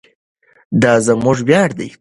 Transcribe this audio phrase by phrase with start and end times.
[0.81, 1.89] دا زموږ ویاړ دی.